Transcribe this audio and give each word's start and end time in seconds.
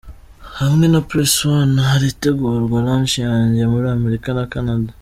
Hamwe 0.59 0.85
na 0.93 1.01
Press 1.09 1.35
One 1.57 1.75
harategurwa 1.89 2.77
Launch 2.85 3.13
yanjye 3.27 3.61
muri 3.71 3.85
Amerika 3.97 4.27
na 4.37 4.45
Canada. 4.53 4.89